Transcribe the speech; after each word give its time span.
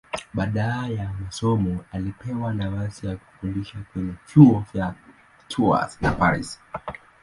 Baada 0.33 0.87
ya 0.87 1.11
masomo 1.21 1.85
alipewa 1.91 2.53
nafasi 2.53 3.07
ya 3.07 3.15
kufundisha 3.15 3.77
kwenye 3.93 4.13
vyuo 4.27 4.65
vya 4.73 4.95
Tours 5.47 6.01
na 6.01 6.11
Paris. 6.11 6.59